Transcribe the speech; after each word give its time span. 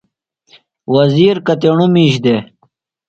وزیر 0.95 1.35
کتیݨُوۡ 1.47 1.91
مِیش 1.93 2.15
دےۡ؟ 2.23 2.41